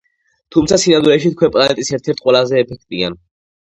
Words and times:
თუმცა 0.55 0.79
სინამდვილეში 0.85 1.33
თქვენ 1.35 1.53
პლანეტის 1.59 1.95
ერთ-ერთ 2.01 2.27
ყველაზე 2.27 2.63
ეფექტიან" 2.67 3.25